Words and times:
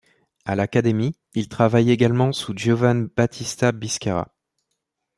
À 0.45 0.55
l'Académie, 0.55 1.15
il 1.35 1.47
travaille 1.47 1.91
également 1.91 2.33
sous 2.33 2.53
Giovan 2.57 3.07
Battista 3.15 3.71
Biscarra. 3.71 4.33